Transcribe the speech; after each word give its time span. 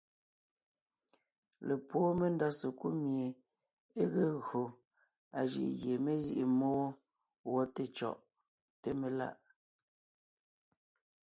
Lepwóon 1.67 2.13
mendá 2.19 2.47
sekúd 2.59 2.95
mie 3.05 3.27
é 4.01 4.03
ge 4.13 4.25
gÿo 4.47 4.63
a 5.37 5.39
jʉʼ 5.51 5.71
gie 5.79 5.95
mé 6.05 6.13
zîʼi 6.23 6.43
mmó 6.49 6.69
wó 6.81 6.85
gwɔ 7.51 7.61
té 7.75 7.83
cyɔ̀ʼ, 7.95 8.19
té 8.81 8.89
melà’. 8.99 9.29